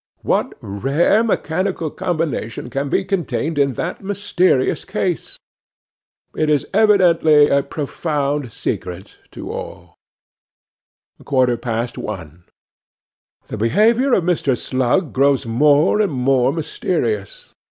[0.23, 5.37] What rare mechanical combination can be contained in that mysterious case?
[6.35, 9.93] It is evidently a profound secret to all.'
[11.19, 12.45] 'A quarter past one.
[13.45, 14.57] 'THE behaviour of Mr.
[14.57, 17.53] Slug grows more and more mysterious.